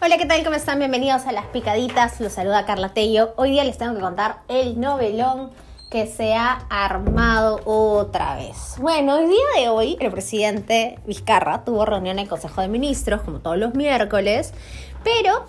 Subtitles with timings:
[0.00, 0.44] Hola, ¿qué tal?
[0.44, 0.78] ¿Cómo están?
[0.78, 2.20] Bienvenidos a Las Picaditas.
[2.20, 3.34] Los saluda Carla Tello.
[3.34, 5.50] Hoy día les tengo que contar el novelón
[5.90, 8.76] que se ha armado otra vez.
[8.78, 13.22] Bueno, el día de hoy el presidente Vizcarra tuvo reunión en el Consejo de Ministros,
[13.22, 14.54] como todos los miércoles,
[15.02, 15.46] pero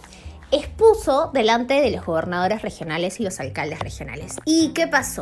[0.50, 4.38] expuso delante de los gobernadores regionales y los alcaldes regionales.
[4.46, 5.22] ¿Y qué pasó?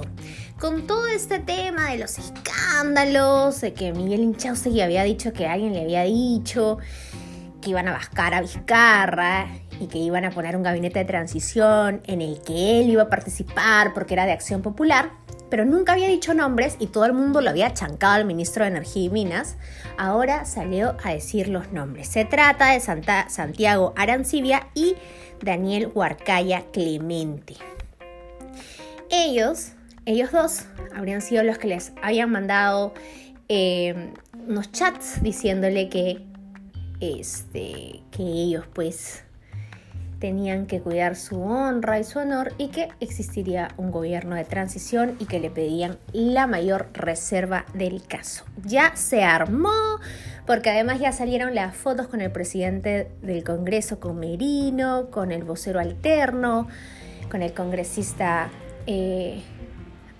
[0.57, 5.73] Con todo este tema de los escándalos, de que Miguel Inchausti había dicho que alguien
[5.73, 6.77] le había dicho
[7.67, 9.48] que iban a bascar a Vizcarra
[9.81, 13.09] y que iban a poner un gabinete de transición en el que él iba a
[13.09, 15.12] participar porque era de Acción Popular,
[15.49, 18.71] pero nunca había dicho nombres y todo el mundo lo había chancado al ministro de
[18.71, 19.57] Energía y Minas,
[19.98, 22.07] ahora salió a decir los nombres.
[22.07, 24.95] Se trata de Santa, Santiago Arancibia y
[25.41, 27.55] Daniel Huarcaya Clemente.
[29.09, 29.73] Ellos,
[30.05, 30.63] ellos dos,
[30.95, 32.93] habrían sido los que les habían mandado
[33.49, 34.13] eh,
[34.48, 36.26] unos chats diciéndole que,
[36.99, 39.23] este, que ellos pues
[40.20, 45.15] tenían que cuidar su honra y su honor y que existiría un gobierno de transición
[45.20, 48.45] y que le pedían la mayor reserva del caso.
[48.63, 49.99] Ya se armó,
[50.45, 55.43] porque además ya salieron las fotos con el presidente del Congreso, con Merino, con el
[55.43, 56.67] vocero alterno,
[57.29, 58.49] con el congresista
[58.87, 59.41] eh,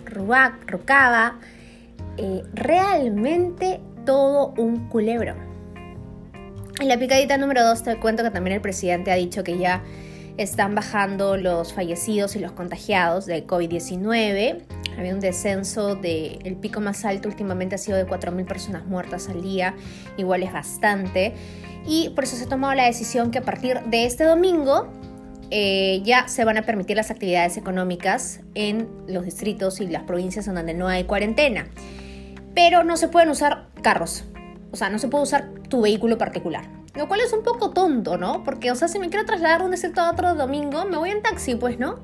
[0.04, 1.38] Rucaba.
[2.16, 5.47] Eh, realmente todo un culebrón.
[6.80, 9.82] En la picadita número 2 te cuento que también el presidente ha dicho que ya
[10.36, 14.62] están bajando los fallecidos y los contagiados de COVID-19.
[14.96, 19.28] Había un descenso del el pico más alto últimamente ha sido de 4.000 personas muertas
[19.28, 19.74] al día,
[20.16, 21.34] igual es bastante.
[21.84, 24.88] Y por eso se ha tomado la decisión que a partir de este domingo
[25.50, 30.46] eh, ya se van a permitir las actividades económicas en los distritos y las provincias
[30.46, 31.66] donde no hay cuarentena.
[32.54, 34.24] Pero no se pueden usar carros,
[34.70, 36.64] o sea, no se puede usar tu vehículo particular.
[36.94, 38.42] Lo cual es un poco tonto, ¿no?
[38.44, 41.10] Porque, o sea, si me quiero trasladar de un distrito a otro domingo, me voy
[41.10, 42.00] en taxi, pues, ¿no?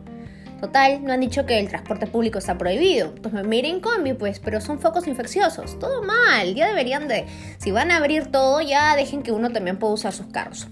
[0.61, 3.13] Total, no han dicho que el transporte público está prohibido.
[3.15, 5.79] Entonces me iré en combi, pues, pero son focos infecciosos.
[5.79, 6.55] Todo mal.
[6.55, 7.27] Ya deberían de.
[7.59, 10.69] Si van a abrir todo, ya dejen que uno también pueda usar sus carros.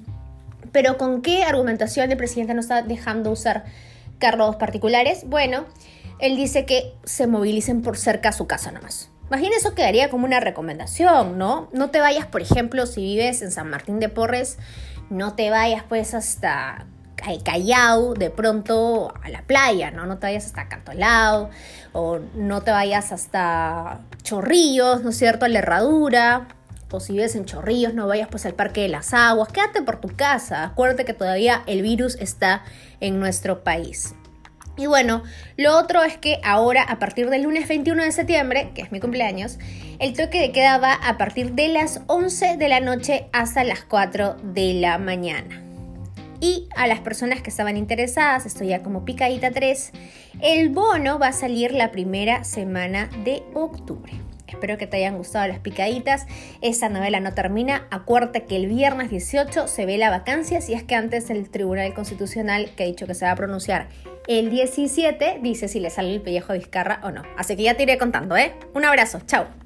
[0.70, 3.64] Pero ¿con qué argumentación el presidente no está dejando usar
[4.18, 5.24] carros particulares?
[5.26, 5.66] Bueno,
[6.20, 9.10] él dice que se movilicen por cerca a su casa nomás.
[9.32, 11.70] Imagina eso quedaría como una recomendación, ¿no?
[11.72, 14.58] No te vayas, por ejemplo, si vives en San Martín de Porres,
[15.08, 16.84] no te vayas pues hasta
[17.42, 20.04] Callao, de pronto a la playa, ¿no?
[20.04, 21.48] No te vayas hasta Cantolao,
[21.94, 25.46] o no te vayas hasta Chorrillos, ¿no es cierto?
[25.46, 26.48] A la Herradura,
[26.90, 29.98] o si vives en Chorrillos, no vayas pues al Parque de las Aguas, quédate por
[29.98, 32.64] tu casa, acuérdate que todavía el virus está
[33.00, 34.14] en nuestro país.
[34.76, 35.22] Y bueno,
[35.56, 39.00] lo otro es que ahora, a partir del lunes 21 de septiembre, que es mi
[39.00, 39.58] cumpleaños,
[39.98, 43.84] el toque de queda va a partir de las 11 de la noche hasta las
[43.84, 45.62] 4 de la mañana.
[46.40, 49.92] Y a las personas que estaban interesadas, esto ya como picadita 3,
[50.40, 54.12] el bono va a salir la primera semana de octubre.
[54.52, 56.26] Espero que te hayan gustado las picaditas.
[56.60, 57.86] Esta novela no termina.
[57.90, 61.94] Acuérdate que el viernes 18 se ve la vacancia, si es que antes el Tribunal
[61.94, 63.88] Constitucional, que ha dicho que se va a pronunciar
[64.28, 67.22] el 17, dice si le sale el pellejo de Vizcarra o no.
[67.36, 68.52] Así que ya te iré contando, ¿eh?
[68.74, 69.61] Un abrazo, chao.